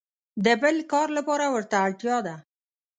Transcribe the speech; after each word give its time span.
د 0.45 0.47
بل 0.61 0.75
کار 0.91 1.07
لپاره 1.17 1.45
ورته 1.55 1.75
اړتیا 1.85 2.17
ده. 2.27 2.35